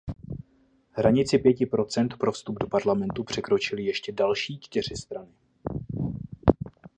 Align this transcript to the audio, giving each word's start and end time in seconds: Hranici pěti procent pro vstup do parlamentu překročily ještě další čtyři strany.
Hranici 0.91 1.37
pěti 1.39 1.65
procent 1.65 2.17
pro 2.17 2.31
vstup 2.31 2.57
do 2.59 2.67
parlamentu 2.67 3.23
překročily 3.23 3.83
ještě 3.85 4.11
další 4.11 4.59
čtyři 4.59 4.95
strany. 4.95 5.33